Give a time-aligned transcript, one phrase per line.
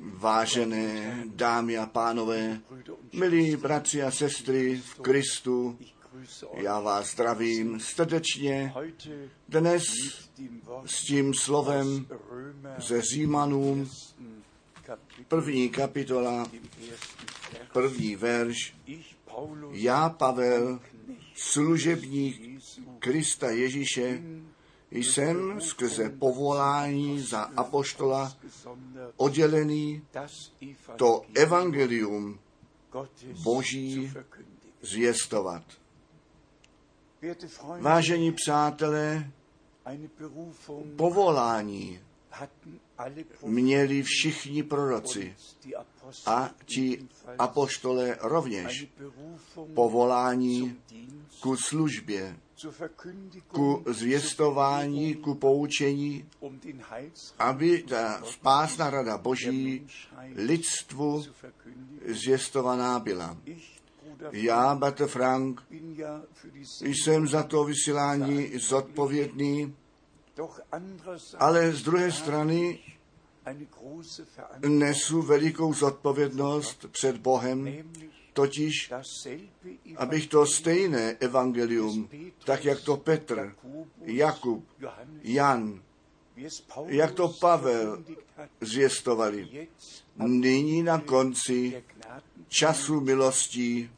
[0.00, 2.60] Vážené dámy a pánové,
[3.12, 5.78] milí bratři a sestry v Kristu,
[6.54, 8.74] já vás zdravím srdečně
[9.48, 9.82] dnes
[10.84, 12.06] s tím slovem
[12.78, 13.90] ze Římanům,
[15.28, 16.50] první kapitola,
[17.72, 18.74] první verš.
[19.70, 20.80] Já, Pavel,
[21.34, 22.62] služebník
[22.98, 24.22] Krista Ježíše,
[24.90, 28.36] jsem skrze povolání za apoštola
[29.16, 30.02] oddělený
[30.96, 32.38] to evangelium
[33.42, 34.12] Boží
[34.82, 35.62] zvěstovat.
[37.80, 39.30] Vážení přátelé,
[40.96, 42.00] povolání
[43.46, 45.36] měli všichni proroci
[46.26, 48.86] a ti apoštole rovněž
[49.74, 50.76] povolání
[51.40, 52.36] ku službě,
[53.48, 56.28] ku zvěstování, ku poučení,
[57.38, 59.86] aby ta spásná rada Boží
[60.34, 61.24] lidstvu
[62.06, 63.36] zvěstovaná byla.
[64.32, 65.62] Já, Bate Frank,
[66.80, 69.76] jsem za to vysílání zodpovědný,
[71.38, 72.78] ale z druhé strany
[74.68, 77.68] nesu velikou zodpovědnost před Bohem,
[78.32, 78.92] totiž,
[79.96, 82.08] abych to stejné evangelium,
[82.44, 83.54] tak jak to Petr,
[84.02, 84.64] Jakub,
[85.22, 85.82] Jan,
[86.86, 88.04] jak to Pavel
[88.60, 89.68] zvěstovali,
[90.16, 91.82] nyní na konci
[92.48, 93.90] času milostí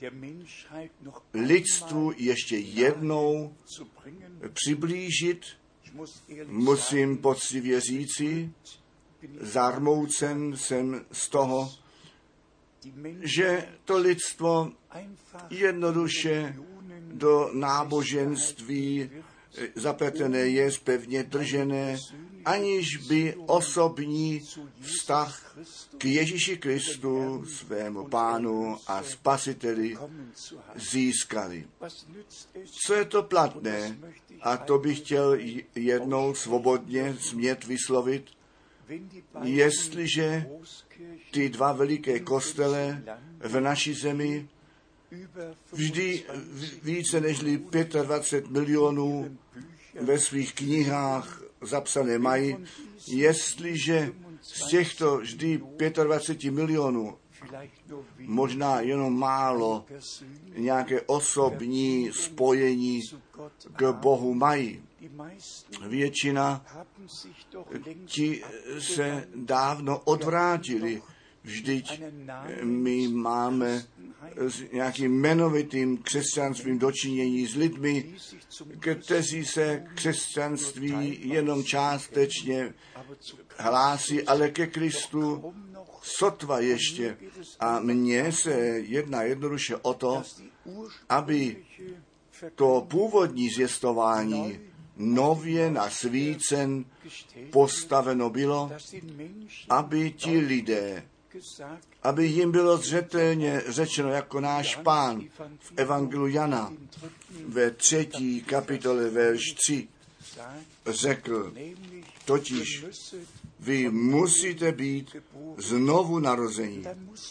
[1.35, 3.55] lidstvu ještě jednou
[4.53, 5.47] přiblížit,
[6.47, 8.53] musím poctivě říci,
[9.41, 11.71] zarmoucen jsem z toho,
[13.23, 14.73] že to lidstvo
[15.51, 16.57] jednoduše
[17.13, 19.11] do náboženství
[19.75, 21.97] zapletené je, pevně držené,
[22.45, 24.41] aniž by osobní
[24.81, 25.57] vztah
[25.99, 29.97] k Ježíši Kristu, svému pánu a spasiteli,
[30.75, 31.67] získali.
[32.87, 33.99] Co je to platné?
[34.41, 35.39] A to bych chtěl
[35.75, 38.27] jednou svobodně smět vyslovit,
[39.43, 40.47] jestliže
[41.31, 43.03] ty dva veliké kostele
[43.41, 44.49] v naší zemi
[45.73, 46.23] vždy
[46.83, 49.39] více než 25 milionů
[50.01, 52.57] ve svých knihách zapsané mají,
[53.07, 55.63] jestliže z těchto vždy
[56.05, 57.17] 25 milionů
[58.19, 59.85] možná jenom málo
[60.57, 63.01] nějaké osobní spojení
[63.77, 64.83] k Bohu mají.
[65.89, 66.67] Většina
[68.07, 68.43] ti
[68.79, 71.03] se dávno odvrátili.
[71.45, 72.03] Vždyť
[72.63, 73.85] my máme
[74.37, 78.15] s nějakým jmenovitým křesťanstvím dočinění s lidmi,
[78.79, 82.75] kteří se křesťanství jenom částečně
[83.59, 85.55] hlásí, ale ke Kristu
[86.03, 87.17] sotva ještě.
[87.61, 90.23] A mně se jedná jednoduše o to,
[91.09, 91.65] aby
[92.55, 94.61] to původní zjistování
[94.97, 96.85] nově na svícen
[97.51, 98.71] postaveno bylo,
[99.69, 101.05] aby ti lidé,
[102.03, 105.23] aby jim bylo zřetelně řečeno jako náš pán
[105.59, 106.73] v Evangelu Jana
[107.47, 109.89] ve třetí kapitole verš 3
[110.87, 111.55] řekl,
[112.25, 112.85] totiž
[113.63, 115.17] vy musíte být
[115.57, 116.85] znovu narození.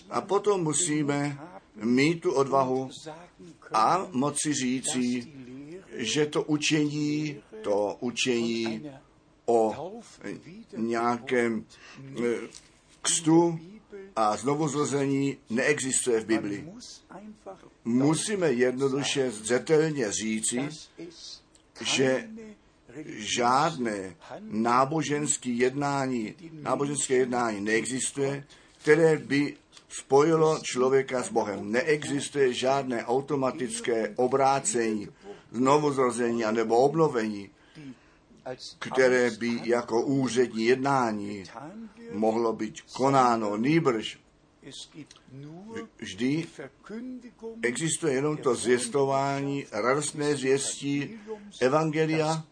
[0.09, 1.39] A potom musíme
[1.75, 2.89] mít tu odvahu
[3.73, 5.33] a moci říci,
[5.93, 8.91] že to učení, to učení
[9.45, 9.91] o
[10.77, 11.65] nějakém
[13.01, 13.59] kstu
[14.15, 16.71] a znovuzrození neexistuje v Biblii.
[17.85, 20.69] Musíme jednoduše zřetelně říci,
[21.81, 22.29] že
[23.05, 28.43] žádné náboženské jednání, náboženské jednání neexistuje,
[28.81, 29.55] které by
[29.89, 31.71] spojilo člověka s Bohem.
[31.71, 35.07] Neexistuje žádné automatické obrácení,
[35.51, 37.49] znovuzrození nebo obnovení,
[38.79, 41.43] které by jako úřední jednání
[42.11, 43.57] mohlo být konáno.
[43.57, 44.20] Nýbrž
[45.97, 46.47] vždy
[47.61, 51.19] existuje jenom to zvěstování, radostné zvěstí
[51.61, 52.43] Evangelia,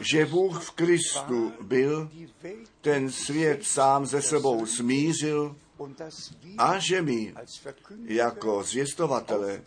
[0.00, 2.10] že Bůh v Kristu byl,
[2.80, 5.56] ten svět sám ze sebou smířil
[6.58, 7.34] a že my
[8.04, 9.62] jako zvěstovatele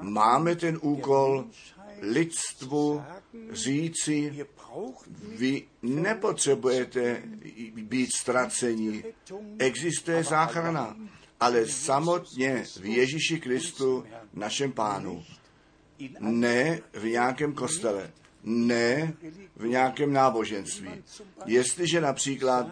[0.00, 1.44] máme ten úkol
[2.02, 3.02] lidstvu
[3.50, 4.46] říci,
[5.36, 7.22] vy nepotřebujete
[7.82, 9.04] být ztraceni.
[9.58, 10.96] Existuje záchrana,
[11.40, 14.04] ale samotně v Ježíši Kristu,
[14.34, 15.24] našem pánu.
[16.20, 18.10] Ne v nějakém kostele,
[18.44, 19.14] ne
[19.56, 20.90] v nějakém náboženství.
[21.46, 22.66] Jestliže například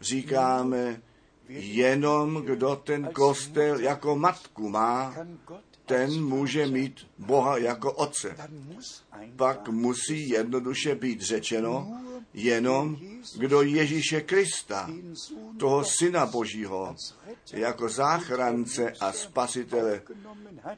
[0.00, 1.02] říkáme,
[1.48, 5.14] jenom kdo ten kostel jako matku má,
[5.86, 8.36] ten může mít Boha jako otce.
[9.36, 12.00] Pak musí jednoduše být řečeno,
[12.34, 12.96] jenom
[13.38, 14.90] kdo Ježíše Krista,
[15.58, 16.96] toho Syna Božího,
[17.52, 20.02] jako záchrance a spasitele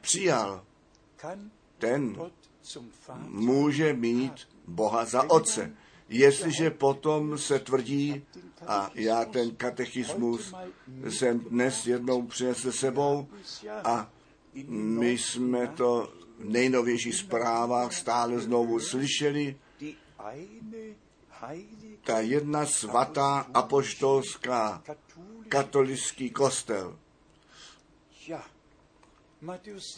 [0.01, 0.63] přijal,
[1.77, 2.17] ten
[3.27, 4.33] může mít
[4.67, 5.73] Boha za otce.
[6.09, 8.23] Jestliže potom se tvrdí,
[8.67, 10.53] a já ten katechismus
[11.09, 13.27] jsem dnes jednou přinesl sebou
[13.83, 14.11] a
[14.67, 19.57] my jsme to v nejnovějších zprávách stále znovu slyšeli,
[22.03, 24.83] ta jedna svatá apoštolská
[25.49, 26.99] katolický kostel.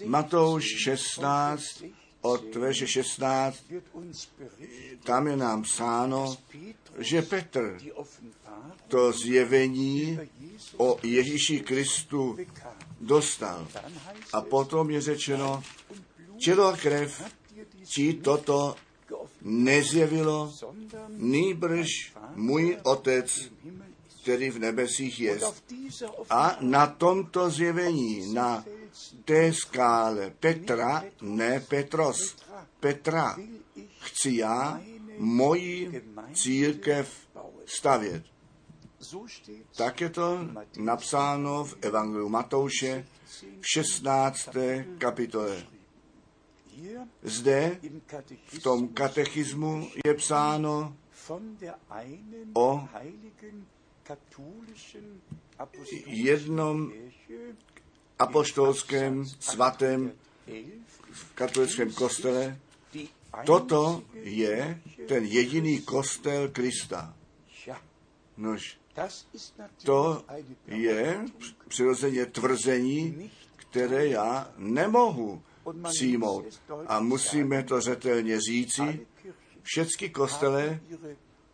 [0.06, 1.84] Matouš 16,
[2.22, 3.64] od verše 16,
[5.04, 6.38] tam je nám psáno,
[6.98, 7.78] že Petr
[8.88, 10.20] to zjevení
[10.78, 12.38] o Ježíši Kristu
[13.02, 13.68] dostal.
[14.34, 15.64] A potom je řečeno,
[16.38, 17.24] tělo a krev
[17.86, 18.76] ti toto
[19.42, 20.54] nezjevilo,
[21.10, 21.88] nýbrž
[22.36, 23.52] můj otec,
[24.22, 25.40] který v nebesích je.
[26.30, 28.66] A na tomto zjevení, na
[29.26, 32.36] té skále Petra, ne Petros,
[32.80, 33.38] Petra,
[34.00, 34.82] chci já
[35.18, 36.04] moji
[36.34, 37.10] církev
[37.66, 38.31] stavět.
[39.76, 40.40] Tak je to
[40.78, 43.06] napsáno v Evangeliu Matouše
[43.60, 44.50] v 16.
[44.98, 45.64] kapitole.
[47.24, 47.80] Zde
[48.46, 50.96] v tom katechismu je psáno
[52.54, 52.88] o
[56.06, 56.92] jednom
[58.20, 60.12] apoštolském svatém
[61.12, 62.60] v katolickém kostele.
[63.46, 67.16] Toto je ten jediný kostel Krista.
[68.38, 68.81] Nož,
[69.86, 70.24] to
[70.68, 71.26] je
[71.68, 75.42] přirozeně tvrzení, které já nemohu
[75.90, 76.46] přijmout.
[76.88, 79.08] A musíme to řetelně říci,
[79.64, 80.80] všechny kostele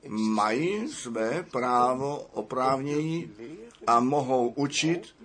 [0.07, 3.31] mají své právo oprávnění
[3.87, 5.15] a mohou učit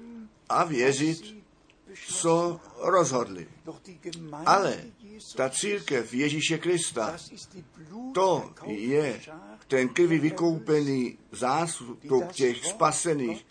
[0.48, 1.41] a věřit,
[2.06, 3.48] co rozhodli.
[4.46, 4.84] Ale
[5.36, 7.16] ta církev Ježíše Krista,
[8.14, 9.20] to je
[9.68, 12.00] ten krvi vykoupený zástup
[12.32, 13.46] těch spasených,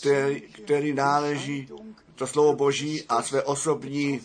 [0.00, 1.68] který, který náleží
[2.14, 4.20] to slovo Boží a své osobní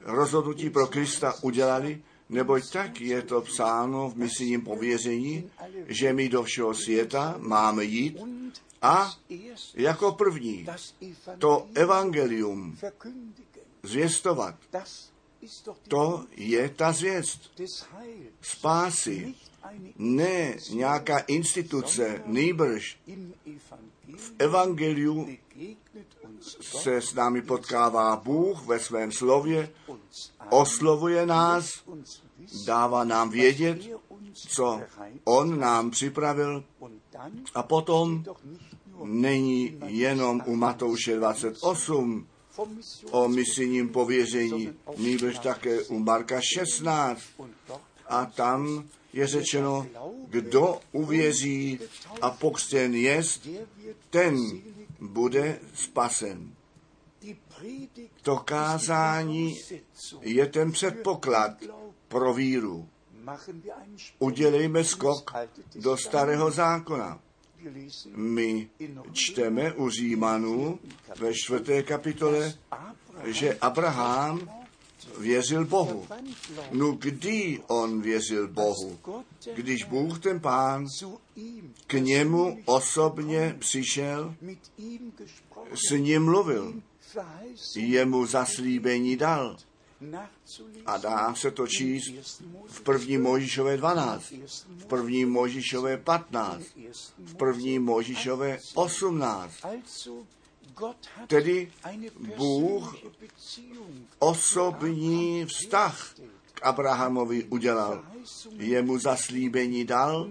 [0.00, 5.50] rozhodnutí pro Krista udělali, neboť tak je to psáno v misijním pověření,
[5.86, 8.18] že my do všeho světa máme jít
[8.82, 9.16] a
[9.74, 10.66] jako první
[11.38, 12.78] to evangelium
[13.82, 14.54] zvěstovat.
[15.88, 17.60] To je ta zvěst
[18.40, 19.34] spásy,
[19.98, 22.98] ne nějaká instituce, nýbrž
[24.16, 25.36] v evangeliu
[26.60, 29.72] se s námi potkává Bůh ve svém slově,
[30.50, 31.70] oslovuje nás,
[32.66, 33.78] dává nám vědět,
[34.32, 34.80] co
[35.24, 36.64] On nám připravil
[37.54, 38.24] a potom
[39.04, 42.26] není jenom u Matouše 28
[43.10, 47.22] o misijním pověření, nýbrž také u Marka 16
[48.08, 49.86] a tam je řečeno,
[50.28, 51.78] kdo uvěří
[52.20, 53.48] a pokřtěn jest,
[54.10, 54.36] ten
[55.00, 56.54] bude spasen.
[58.22, 59.58] To kázání
[60.20, 61.52] je ten předpoklad
[62.08, 62.88] pro víru.
[64.18, 65.32] Udělejme skok
[65.74, 67.20] do starého zákona.
[68.16, 68.68] My
[69.12, 70.78] čteme u Římanů
[71.18, 72.54] ve čtvrté kapitole,
[73.24, 74.50] že Abraham
[75.18, 76.06] věřil Bohu.
[76.72, 78.98] No kdy on věřil Bohu?
[79.54, 80.86] Když Bůh ten pán
[81.86, 84.34] k němu osobně přišel,
[85.74, 86.82] s ním mluvil,
[87.76, 89.56] jemu zaslíbení dal.
[90.86, 94.32] A dá se to číst v první Možišové 12,
[94.68, 96.64] v první Možišové 15,
[97.18, 99.52] v první Možišové 18.
[101.26, 101.72] Tedy
[102.36, 102.96] Bůh
[104.18, 106.14] osobní vztah
[106.54, 108.04] k Abrahamovi udělal.
[108.56, 110.30] Jemu zaslíbení dal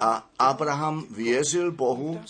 [0.00, 2.20] a Abraham věřil Bohu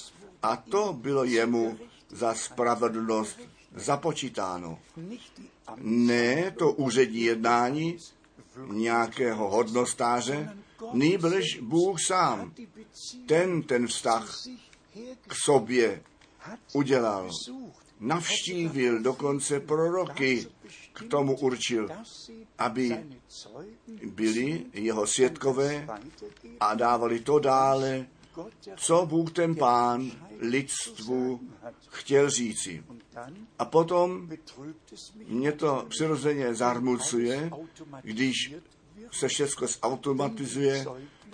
[0.42, 3.38] a to bylo jemu za spravedlnost
[3.74, 4.78] započítáno.
[5.78, 7.96] Ne to úřední jednání
[8.72, 10.56] nějakého hodnostáře,
[10.92, 12.52] nýbrž Bůh sám.
[13.26, 14.36] Ten ten vztah
[15.26, 16.02] k sobě
[16.72, 17.30] udělal.
[18.00, 20.46] Navštívil dokonce proroky,
[20.92, 21.88] k tomu určil,
[22.58, 23.04] aby
[24.04, 25.86] byli jeho světkové
[26.60, 28.06] a dávali to dále
[28.76, 31.40] co Bůh ten pán lidstvu
[31.88, 32.84] chtěl říci.
[33.58, 34.30] A potom
[35.26, 37.50] mě to přirozeně zarmucuje,
[38.02, 38.54] když
[39.12, 40.86] se všechno zautomatizuje,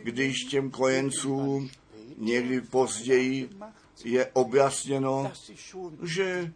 [0.02, 1.70] když těm kojencům
[2.16, 3.50] někdy později
[4.04, 5.32] je objasněno,
[6.02, 6.52] že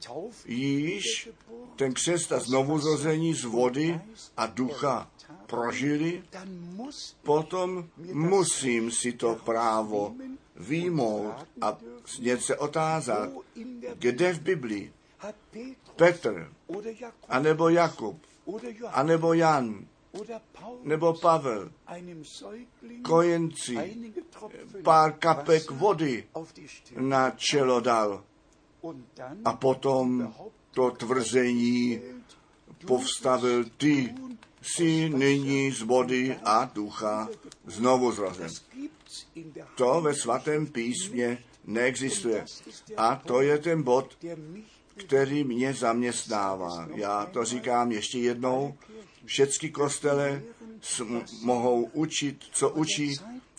[0.47, 1.29] již
[1.77, 4.01] ten křest a znovuzrození z vody
[4.37, 5.11] a ducha
[5.47, 6.23] prožili,
[7.23, 10.15] potom musím si to právo
[10.61, 11.79] výmout a
[12.21, 13.31] něco otázat,
[13.99, 14.93] kde v Biblii
[15.97, 16.53] Petr,
[17.29, 18.17] anebo Jakub,
[18.93, 19.87] anebo Jan,
[20.83, 21.73] nebo Pavel,
[23.03, 23.77] kojenci,
[24.83, 26.25] pár kapek vody
[26.97, 28.25] na čelo dal.
[29.45, 30.35] A potom
[30.73, 32.01] to tvrzení
[32.87, 34.15] povstavil ty
[34.63, 37.29] si nyní z vody a ducha
[37.67, 38.51] znovu zrozen.
[39.75, 42.45] To ve svatém písmě neexistuje.
[42.97, 44.19] A to je ten bod,
[44.97, 46.89] který mě zaměstnává.
[46.95, 48.75] Já to říkám ještě jednou.
[49.25, 50.43] Všechny kostele
[51.43, 53.17] mohou učit, co učí,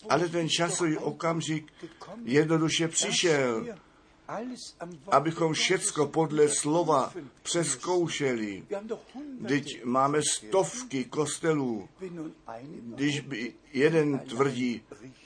[0.09, 1.73] ale ten časový okamžik
[2.23, 3.65] jednoduše přišel,
[5.11, 8.63] abychom všecko podle slova přeskoušeli.
[9.47, 11.89] Teď máme stovky kostelů.
[12.71, 14.81] Když by jeden tvrdí,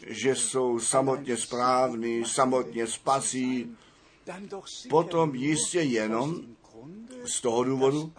[0.07, 3.75] že jsou samotně správný, samotně spasí,
[4.89, 6.41] potom jistě jenom
[7.25, 8.13] z toho důvodu,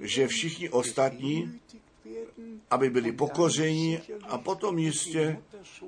[0.00, 1.60] že všichni ostatní,
[2.70, 5.38] aby byli pokořeni a potom jistě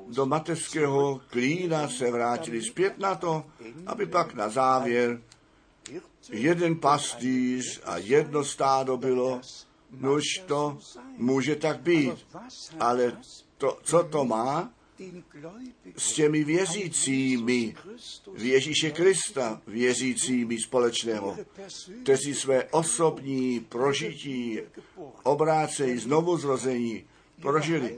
[0.08, 3.44] do mateřského klína se vrátili zpět na to,
[3.86, 5.20] aby pak na závěr
[6.30, 9.40] jeden pastýř a jedno stádo bylo,
[9.90, 10.78] nož to
[11.16, 12.26] může tak být.
[12.80, 13.16] Ale
[13.58, 14.72] to, co to má
[15.96, 17.74] s těmi věřícími
[18.34, 21.36] v Ježíše Krista, věřícími společného,
[22.02, 24.60] kteří své osobní prožití,
[25.22, 27.04] obrácejí, znovu zrození,
[27.42, 27.96] prožili,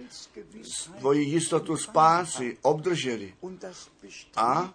[0.62, 3.34] svoji jistotu spásy obdrželi
[4.36, 4.74] a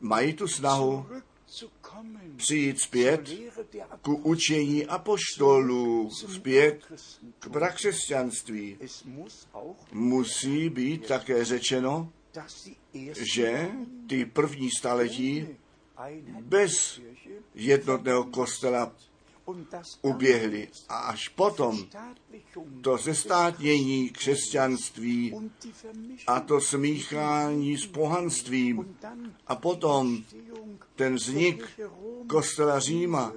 [0.00, 1.06] mají tu snahu
[2.36, 3.30] přijít zpět
[4.02, 6.80] ku učení apoštolů, zpět
[7.38, 8.78] k prakřesťanství.
[9.92, 12.12] Musí být také řečeno,
[13.34, 13.68] že
[14.08, 15.48] ty první staletí
[16.40, 17.00] bez
[17.54, 18.92] jednotného kostela
[20.02, 20.68] uběhli.
[20.88, 21.86] A až potom
[22.80, 25.50] to zestátnění křesťanství
[26.26, 28.96] a to smíchání s pohanstvím
[29.46, 30.24] a potom
[30.96, 31.80] ten vznik
[32.26, 33.32] kostela Říma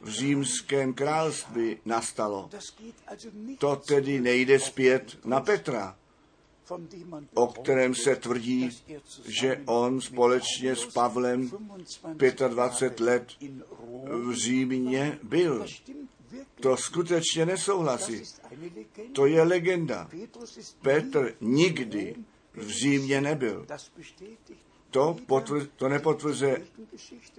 [0.00, 2.50] v římském království nastalo.
[3.58, 5.96] To tedy nejde zpět na Petra,
[7.34, 8.70] o kterém se tvrdí,
[9.26, 11.50] že on společně s Pavlem
[12.48, 13.28] 25 let
[14.04, 15.66] v Římě byl.
[16.60, 18.22] To skutečně nesouhlasí.
[19.12, 20.10] To je legenda.
[20.82, 22.14] Petr nikdy
[22.54, 23.66] v Římě nebyl.
[24.90, 26.66] To, potvr, to nepotvrzuje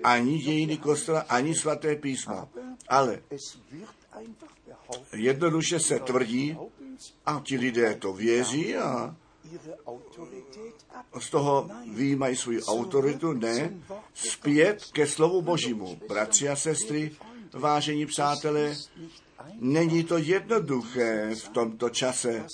[0.03, 2.49] ani dějiny kostela, ani svaté písmo.
[2.89, 3.21] Ale
[5.13, 6.57] jednoduše se tvrdí,
[7.25, 9.15] a ti lidé to věří a
[11.19, 13.73] z toho výjímají svou autoritu, ne,
[14.13, 15.99] zpět ke slovu Božímu.
[16.07, 17.11] Bratři a sestry,
[17.53, 18.75] vážení přátelé,
[19.59, 22.45] není to jednoduché v tomto čase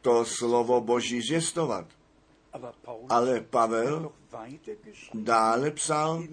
[0.00, 1.86] to slovo Boží zjistovat.
[3.08, 4.12] Ale Pavel
[5.14, 6.24] dále psal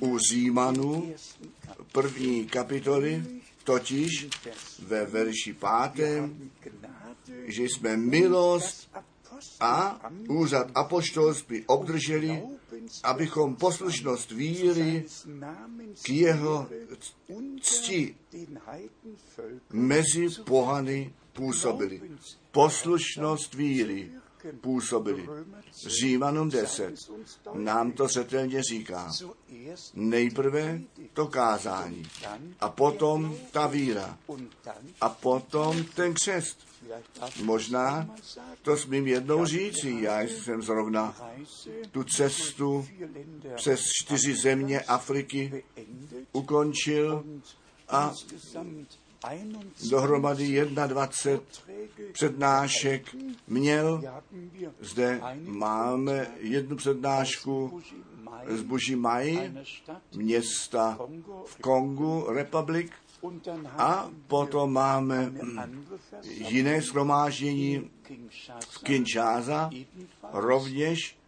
[0.00, 1.14] u Římanů
[1.92, 4.28] první kapitoly, totiž
[4.78, 6.50] ve verši pátém,
[7.46, 8.90] že jsme milost
[9.60, 12.42] a úřad apoštolství obdrželi,
[13.02, 15.04] abychom poslušnost víry
[16.02, 16.68] k jeho
[17.60, 18.16] cti
[19.72, 22.00] mezi pohany působili.
[22.50, 24.10] Poslušnost víry
[24.60, 25.28] působili.
[25.86, 26.94] Římanům 10
[27.54, 29.10] nám to zřetelně říká.
[29.94, 30.80] Nejprve
[31.12, 32.02] to kázání
[32.60, 34.18] a potom ta víra
[35.00, 36.58] a potom ten křest.
[37.42, 38.10] Možná
[38.62, 39.96] to smím jednou říci.
[40.00, 41.16] Já jsem zrovna
[41.90, 42.88] tu cestu
[43.56, 45.64] přes čtyři země Afriky
[46.32, 47.24] ukončil
[47.88, 48.14] a
[49.90, 51.40] dohromady 21
[52.12, 54.02] přednášek měl.
[54.80, 57.82] Zde máme jednu přednášku
[58.48, 59.52] z Buži Mai,
[60.14, 60.98] města
[61.44, 62.92] v Kongu, Republik,
[63.78, 65.32] a potom máme
[66.22, 67.90] jiné shromáždění
[68.68, 69.70] v Kinshasa,
[70.32, 71.18] rovněž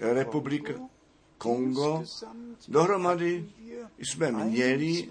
[0.00, 0.72] republika
[1.38, 2.04] Kongo.
[2.68, 3.48] Dohromady
[3.98, 5.08] jsme měli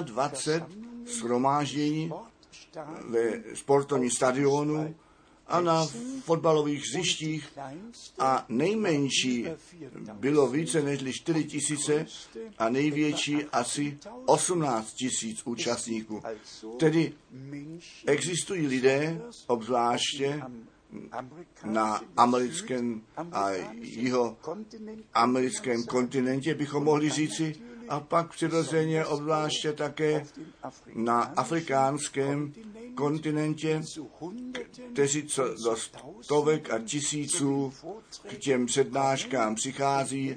[0.00, 0.68] 21
[1.08, 2.12] shromáždění
[3.08, 4.94] ve sportovním stadionu
[5.46, 5.86] a na
[6.24, 7.58] fotbalových zjištích
[8.18, 9.46] a nejmenší
[10.12, 12.06] bylo více než 4 tisíce
[12.58, 16.22] a největší asi 18 tisíc účastníků.
[16.78, 17.12] Tedy
[18.06, 20.42] existují lidé, obzvláště
[21.64, 23.50] na americkém a
[23.80, 24.36] jeho
[25.14, 27.54] americkém kontinentě, bychom mohli říci,
[27.88, 30.26] a pak přirozeně obzvláště také
[30.94, 32.52] na afrikánském
[32.94, 33.82] kontinentě,
[34.92, 35.76] kteří co do
[36.20, 37.72] stovek a tisíců
[38.28, 40.36] k těm přednáškám přichází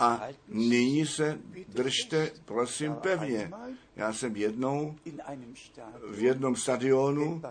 [0.00, 1.38] a nyní se
[1.68, 3.50] držte, prosím, pevně.
[3.96, 4.96] Já jsem jednou
[6.10, 7.42] v jednom stadionu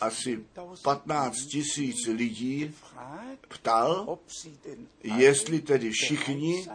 [0.00, 0.44] asi
[0.82, 2.74] 15 tisíc lidí
[3.48, 4.18] ptal,
[5.02, 6.68] jestli tedy všichni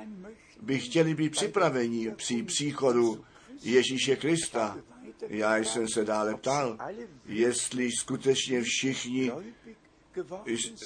[0.61, 3.25] by chtěli být připraveni při příchodu
[3.61, 4.77] Ježíše Krista.
[5.27, 6.77] Já jsem se dále ptal,
[7.25, 9.31] jestli skutečně všichni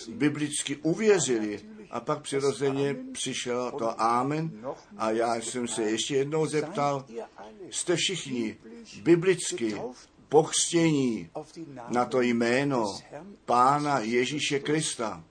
[0.10, 1.60] biblicky uvěřili.
[1.92, 4.66] A pak přirozeně přišel to Amen
[4.98, 7.06] a já jsem se ještě jednou zeptal,
[7.70, 8.58] jste všichni
[9.04, 9.82] biblicky
[10.30, 11.30] pochstění
[11.90, 12.86] na to jméno
[13.46, 15.24] Pána Ježíše Krista.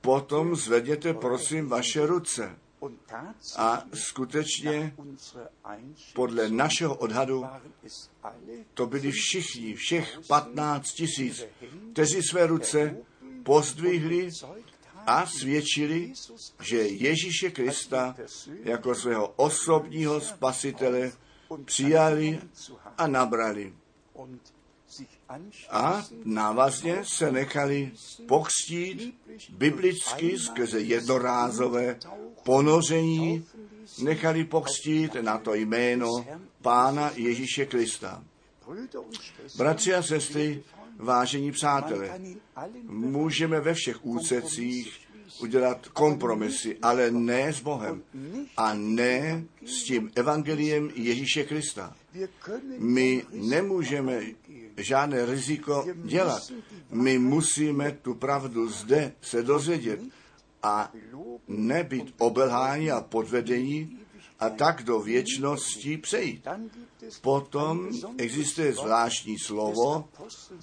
[0.00, 2.58] Potom zvedněte prosím vaše ruce.
[3.56, 4.94] A skutečně
[6.14, 7.46] podle našeho odhadu
[8.74, 11.44] to byli všichni, všech 15 tisíc,
[11.92, 12.96] kteří své ruce
[13.42, 14.30] pozdvihli
[15.06, 16.12] a svědčili,
[16.60, 18.16] že Ježíše Krista
[18.62, 21.12] jako svého osobního spasitele
[21.64, 22.40] přijali
[22.98, 23.74] a nabrali.
[25.70, 27.92] A návazně se nechali
[28.28, 29.14] pokstít
[29.50, 31.98] biblicky skrze jednorázové
[32.42, 33.46] ponoření,
[34.02, 36.08] nechali pokstít na to jméno
[36.62, 38.24] Pána Ježíše Krista.
[39.56, 40.62] Bratři a sestry,
[40.96, 42.20] vážení přátelé,
[42.82, 45.00] můžeme ve všech úsecích
[45.40, 48.02] udělat kompromisy, ale ne s Bohem
[48.56, 51.96] a ne s tím evangeliem Ježíše Krista.
[52.78, 54.20] My nemůžeme
[54.76, 56.42] žádné riziko dělat.
[56.90, 60.00] My musíme tu pravdu zde se dozvědět
[60.62, 60.92] a
[61.48, 63.98] nebýt obelháni a podvedení
[64.42, 66.46] a tak do věčnosti přejít.
[67.20, 70.08] Potom existuje zvláštní slovo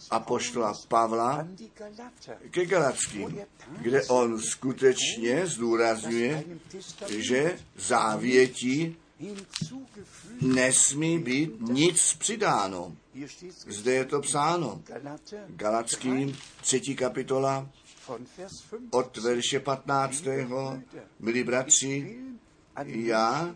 [0.10, 1.48] apoštola Pavla
[2.52, 3.40] ke Galackým,
[3.82, 6.44] kde on skutečně zdůrazňuje,
[7.08, 8.96] že závětí
[10.42, 12.96] nesmí být nic přidáno.
[13.68, 14.82] Zde je to psáno.
[15.48, 17.70] Galackým, třetí kapitola,
[18.92, 20.24] od verše 15.
[21.20, 22.20] Milí bratři,
[22.86, 23.56] já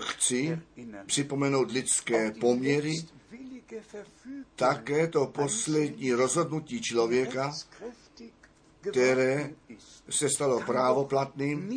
[0.00, 0.58] chci
[1.06, 2.94] připomenout lidské poměry,
[4.56, 7.52] také to poslední rozhodnutí člověka,
[8.80, 9.50] které
[10.10, 11.68] se stalo právoplatným,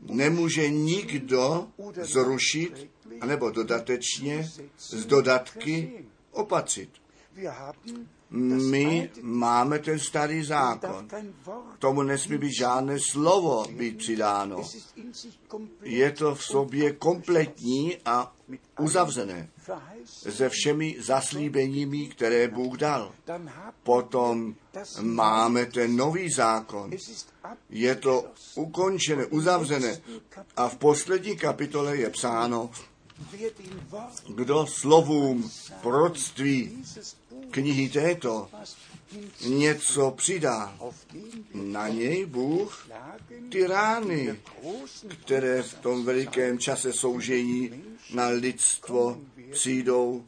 [0.00, 1.68] nemůže nikdo
[2.02, 6.90] zrušit anebo dodatečně z dodatky opatřit.
[8.32, 11.08] My máme ten starý zákon.
[11.74, 14.62] K tomu nesmí být žádné slovo být přidáno.
[15.82, 18.34] Je to v sobě kompletní a
[18.80, 19.48] uzavřené
[20.06, 23.12] se všemi zaslíbeními, které Bůh dal.
[23.82, 24.54] Potom
[25.00, 26.90] máme ten nový zákon.
[27.70, 30.00] Je to ukončené, uzavřené.
[30.56, 32.70] A v poslední kapitole je psáno,
[34.28, 35.50] kdo slovům
[35.82, 36.84] proroctví
[37.50, 38.48] knihy této
[39.48, 40.78] něco přidá,
[41.54, 42.88] na něj Bůh
[43.48, 44.40] ty rány,
[45.08, 47.70] které v tom velikém čase soužení
[48.14, 49.20] na lidstvo
[49.52, 50.24] přijdou,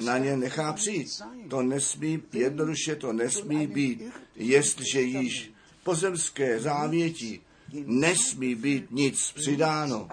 [0.00, 1.08] na ně nechá přijít.
[1.50, 4.02] To nesmí, jednoduše to nesmí být,
[4.36, 5.50] jestliže již
[5.82, 7.40] pozemské závěti
[7.86, 10.08] nesmí být nic přidáno,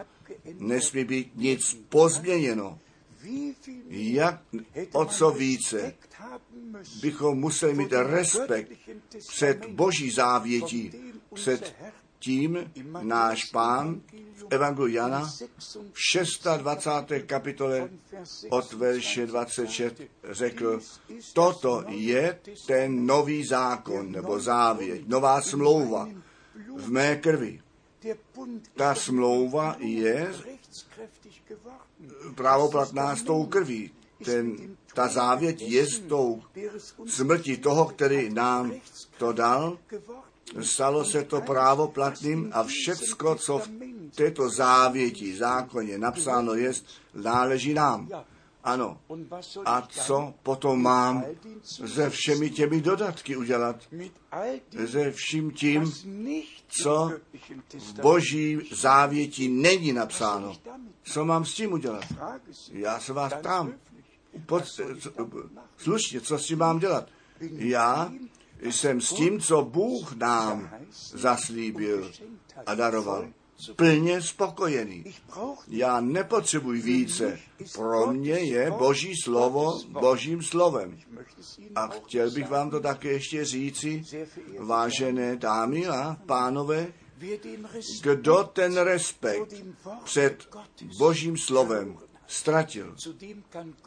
[0.60, 2.80] nesmí být nic pozměněno.
[3.90, 4.42] Jak
[4.92, 5.94] o co více
[7.02, 8.72] bychom museli mít respekt
[9.28, 10.92] před boží závětí,
[11.34, 11.76] před
[12.20, 14.02] tím náš pán
[14.36, 15.30] v Evangeliu Jana
[16.20, 17.26] v 26.
[17.26, 17.90] kapitole
[18.50, 20.02] od verše 26
[20.32, 20.80] řekl,
[21.34, 26.10] toto je ten nový zákon nebo závěť, nová smlouva
[26.78, 27.62] v mé krvi.
[28.76, 30.34] Ta smlouva je
[32.36, 33.92] právoplatná s tou krví.
[34.26, 36.42] Ten, ta závěť je s tou
[37.06, 38.74] smrti toho, který nám
[39.18, 39.78] to dal,
[40.62, 43.70] stalo se to právoplatným a všecko, co v
[44.16, 46.74] této závěti, zákoně napsáno je,
[47.14, 48.10] náleží nám.
[48.64, 49.02] Ano.
[49.66, 51.24] A co potom mám
[51.86, 53.76] se všemi těmi dodatky udělat?
[54.86, 55.92] Se vším tím,
[56.68, 57.12] co
[57.80, 60.54] v boží závěti není napsáno.
[61.04, 62.06] Co mám s tím udělat?
[62.72, 63.74] Já se vás ptám.
[64.46, 64.64] Pod,
[65.78, 67.10] slušně, co s tím mám dělat?
[67.52, 68.12] Já
[68.62, 70.70] jsem s tím, co Bůh nám
[71.14, 72.12] zaslíbil
[72.66, 73.28] a daroval
[73.76, 75.04] plně spokojený.
[75.68, 77.40] Já nepotřebuji více.
[77.76, 81.00] Pro mě je Boží slovo Božím slovem.
[81.76, 84.04] A chtěl bych vám to také ještě říci,
[84.60, 86.88] vážené dámy a pánové,
[88.02, 89.54] kdo ten respekt
[90.04, 90.56] před
[90.98, 91.98] Božím slovem
[92.28, 92.96] ztratil.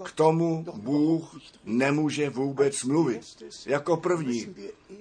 [0.04, 3.22] K tomu Bůh nemůže vůbec mluvit.
[3.66, 4.54] Jako první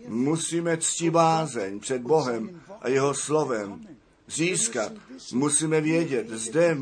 [0.07, 3.88] musíme ctí bázeň před Bohem a jeho slovem
[4.27, 4.91] získat.
[5.33, 6.77] Musíme vědět, zde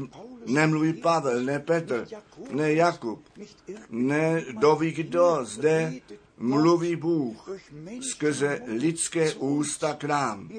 [0.46, 2.08] nemluví Pavel, ne Petr,
[2.52, 3.24] ne Jakub,
[3.90, 5.94] ne doví kdo, zde
[6.38, 7.50] mluví Bůh
[8.02, 10.50] skrze lidské ústa k nám.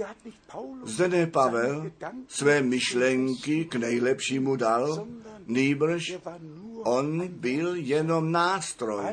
[0.85, 1.93] Zde ne Pavel
[2.29, 5.07] své myšlenky k nejlepšímu dal,
[5.47, 6.15] nýbrž
[6.85, 9.05] on byl jenom nástroj.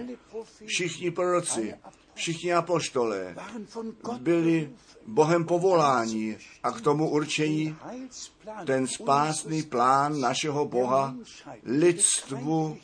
[0.65, 1.73] Všichni proroci,
[2.19, 3.35] všichni apoštolé
[4.19, 4.69] byli
[5.07, 7.75] Bohem povolání a k tomu určení
[8.65, 11.15] ten spásný plán našeho Boha
[11.63, 12.77] lidstvu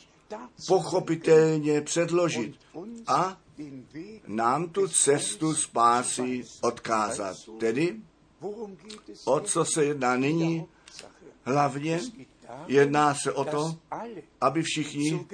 [0.66, 2.54] pochopitelně předložit
[3.06, 3.36] a
[4.26, 7.36] nám tu cestu spásy odkázat.
[7.58, 8.00] Tedy,
[9.24, 10.66] o co se jedná nyní,
[11.44, 12.00] hlavně
[12.66, 13.76] Jedná se o to,
[14.40, 15.26] aby všichni,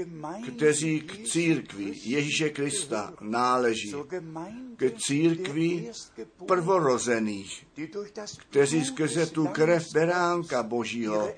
[0.57, 3.95] kteří k církvi Ježíše Krista náleží,
[4.77, 5.91] k církvi
[6.47, 7.67] prvorozených,
[8.39, 11.35] kteří skrze tu krev beránka Božího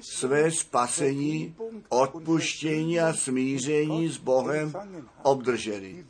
[0.00, 1.54] své spasení,
[1.88, 4.72] odpuštění a smíření s Bohem
[5.22, 6.06] obdrželi,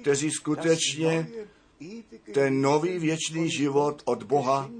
[0.00, 1.28] kteří skutečně
[2.34, 4.70] ten nový věčný život od Boha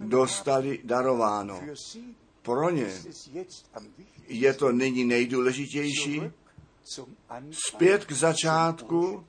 [0.00, 1.60] dostali darováno
[2.48, 2.86] pro ně.
[4.28, 6.22] Je to nyní nejdůležitější.
[7.68, 9.24] Zpět k začátku,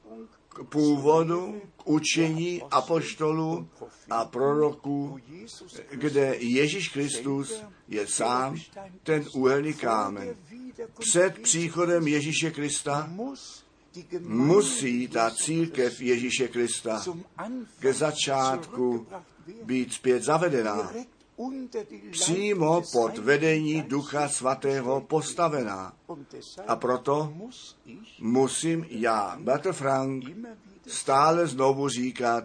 [0.49, 3.67] k původu, k učení apoštolů
[4.09, 5.19] a proroků,
[5.91, 8.55] kde Ježíš Kristus je sám
[9.03, 10.35] ten úhelný kámen.
[10.99, 13.11] Před příchodem Ježíše Krista
[14.21, 17.03] musí ta církev Ježíše Krista
[17.79, 19.07] ke začátku
[19.63, 20.91] být zpět zavedená
[22.11, 25.93] přímo pod vedení Ducha Svatého postavená.
[26.67, 27.33] A proto
[28.19, 30.23] musím já, Bratr Frank,
[30.87, 32.43] stále znovu říkat,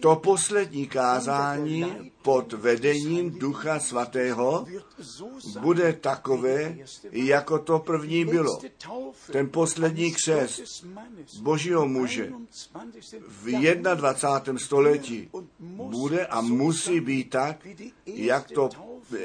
[0.00, 4.66] to poslední kázání pod vedením Ducha Svatého
[5.60, 6.76] bude takové,
[7.12, 8.58] jako to první bylo.
[9.32, 10.84] Ten poslední křest
[11.40, 12.32] Božího muže
[13.28, 14.58] v 21.
[14.58, 17.66] století bude a musí být tak,
[18.06, 18.70] jak to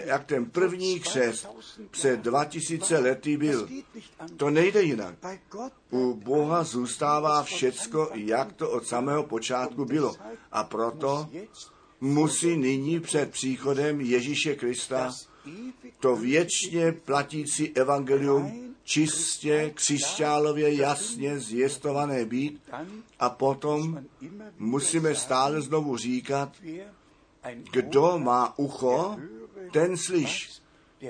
[0.05, 1.47] jak ten první křest
[1.91, 3.69] před 2000 lety byl.
[4.37, 5.15] To nejde jinak.
[5.91, 10.15] U Boha zůstává všecko, jak to od samého počátku bylo.
[10.51, 11.29] A proto
[12.01, 15.11] musí nyní před příchodem Ježíše Krista
[15.99, 22.61] to věčně platící evangelium čistě, křišťálově jasně zjistované být
[23.19, 24.05] a potom
[24.59, 26.51] musíme stále znovu říkat,
[27.71, 29.17] kdo má ucho,
[29.71, 30.61] ten slyš,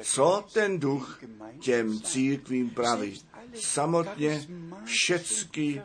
[0.02, 1.20] co ten duch
[1.60, 3.22] těm církvím praví.
[3.54, 4.48] Samotně
[4.86, 5.82] všecky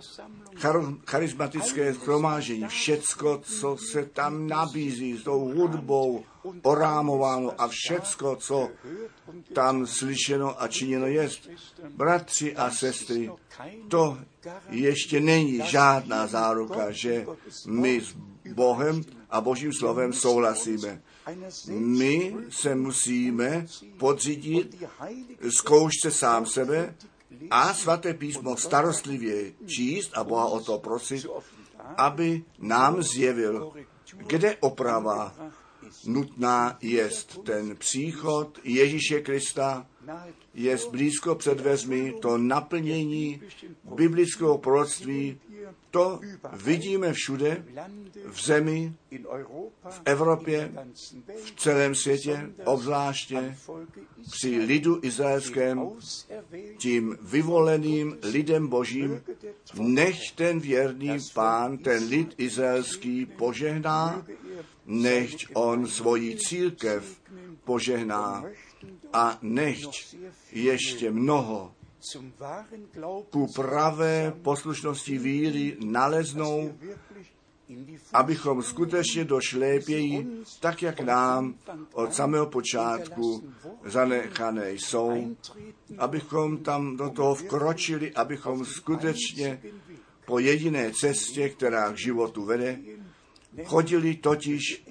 [1.06, 6.24] charismatické schromážení, všecko, co se tam nabízí s tou hudbou,
[6.62, 8.68] orámováno a všecko, co
[9.52, 11.28] tam slyšeno a činěno je.
[11.88, 13.30] Bratři a sestry,
[13.88, 14.18] to
[14.70, 17.26] ještě není žádná záruka, že
[17.66, 18.14] my s
[18.54, 21.02] Bohem a Božím slovem souhlasíme.
[21.68, 23.66] My se musíme
[23.98, 24.84] podřídit
[25.48, 26.94] zkoušce sám sebe
[27.50, 31.26] a svaté písmo starostlivě číst a Boha o to prosit,
[31.96, 33.72] aby nám zjevil,
[34.16, 35.34] kde oprava
[36.06, 37.38] nutná jest.
[37.44, 39.86] Ten příchod Ježíše Krista
[40.54, 43.42] je blízko před dveřmi, to naplnění
[43.94, 45.38] biblického proroctví,
[45.90, 46.20] to
[46.52, 47.64] vidíme všude,
[48.30, 48.94] v zemi,
[49.90, 50.72] v Evropě,
[51.44, 53.56] v celém světě, obzvláště
[54.30, 55.90] při lidu izraelském,
[56.78, 59.22] tím vyvoleným lidem božím,
[59.74, 64.26] nech ten věrný pán, ten lid izraelský požehná,
[64.86, 67.20] nechť on svoji církev
[67.64, 68.44] požehná
[69.12, 70.16] a nechť
[70.53, 71.75] ještě mnoho
[73.31, 76.73] ku pravé poslušnosti víry naleznou,
[78.12, 80.29] abychom skutečně do šlépějí,
[80.61, 81.55] tak jak nám
[81.92, 83.53] od samého počátku
[83.85, 85.37] zanechané jsou,
[85.99, 89.62] abychom tam do toho vkročili, abychom skutečně
[90.27, 92.79] po jediné cestě, která k životu vede,
[93.64, 94.85] chodili totiž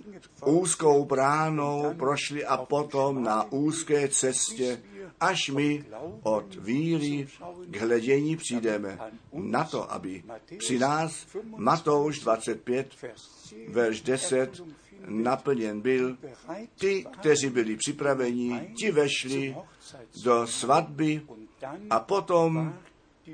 [0.46, 4.82] úzkou bránou, prošli a potom na úzké cestě
[5.20, 5.86] až my
[6.24, 7.28] od víry
[7.68, 9.00] k hledění přijdeme
[9.34, 10.24] na to, aby
[10.58, 12.88] při nás Matouš 25,
[13.68, 14.62] verš 10
[15.08, 16.18] naplněn byl.
[16.80, 19.56] Ty, kteří byli připraveni, ti vešli
[20.24, 21.22] do svatby
[21.90, 22.74] a potom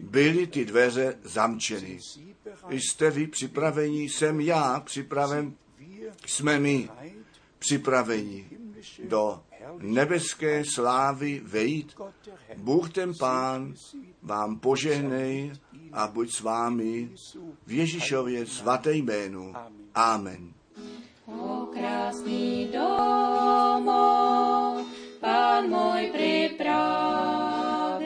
[0.01, 1.99] byly ty dveře zamčeny.
[2.69, 5.53] Jste vy připraveni, jsem já připraven,
[6.25, 6.89] jsme my
[7.59, 8.49] připraveni
[9.03, 9.43] do
[9.79, 11.95] nebeské slávy vejít.
[12.57, 13.73] Bůh ten Pán
[14.21, 15.51] vám požehnej
[15.93, 17.09] a buď s vámi
[17.65, 19.53] v Ježíšově svaté jménu.
[19.95, 20.53] Amen.
[21.25, 24.85] O krásný domov,
[25.19, 28.05] Pán můj připravil,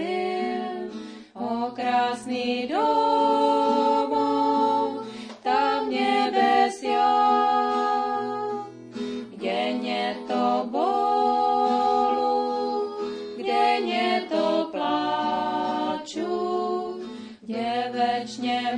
[1.33, 3.48] o krásný domov,
[17.49, 18.77] kde večne